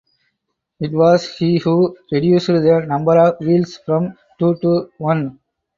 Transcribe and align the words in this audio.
It 0.79 0.93
was 0.93 1.37
he 1.37 1.59
who 1.59 1.95
reduced 2.11 2.47
the 2.47 2.83
number 2.87 3.19
of 3.19 3.39
wheels 3.39 3.77
from 3.85 4.17
two 4.39 4.55
to 4.63 4.89
one. 4.97 5.37